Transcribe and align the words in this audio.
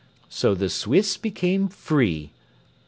So 0.29 0.55
the 0.55 0.67
Swiss 0.67 1.15
became 1.15 1.69
free. 1.69 2.31